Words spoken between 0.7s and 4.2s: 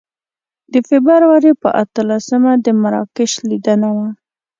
د فبروري په اتلسمه د مراکش لیدنه وه.